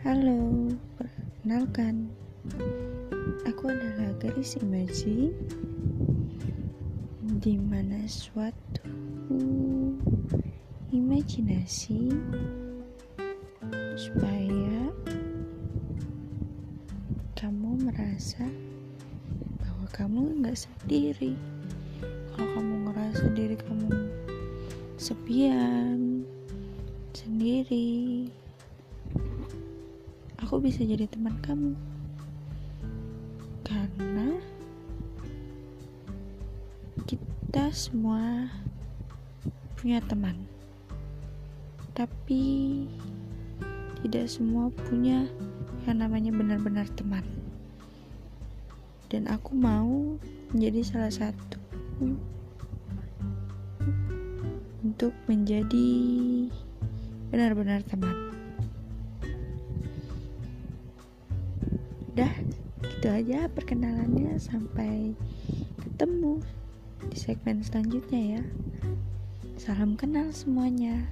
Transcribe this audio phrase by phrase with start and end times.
[0.00, 2.08] Halo, perkenalkan.
[3.44, 5.28] Aku adalah gadis Imaji.
[7.36, 8.88] Di mana suatu
[10.88, 12.16] imajinasi
[13.92, 14.88] Supaya
[17.36, 18.48] kamu merasa
[19.60, 21.36] bahwa kamu nggak sendiri.
[22.32, 23.92] Kalau kamu ngerasa diri kamu
[24.96, 26.24] sepian,
[27.12, 28.32] sendiri
[30.50, 31.78] aku bisa jadi teman kamu?
[33.62, 34.34] Karena
[37.06, 38.50] kita semua
[39.78, 40.34] punya teman.
[41.94, 42.82] Tapi
[44.02, 45.30] tidak semua punya
[45.86, 47.22] yang namanya benar-benar teman.
[49.06, 50.18] Dan aku mau
[50.50, 51.62] menjadi salah satu
[54.82, 55.86] untuk menjadi
[57.30, 58.39] benar-benar teman
[62.10, 62.32] udah
[62.82, 64.34] gitu aja perkenalannya.
[64.42, 65.14] Sampai
[65.78, 66.42] ketemu
[67.06, 68.42] di segmen selanjutnya ya.
[69.60, 71.06] Salam kenal semuanya